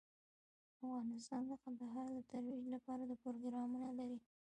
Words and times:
افغانستان 0.75 1.41
د 1.47 1.51
کندهار 1.63 2.07
د 2.15 2.19
ترویج 2.31 2.63
لپاره 2.73 3.03
پروګرامونه 3.23 3.87
لري. 3.99 4.19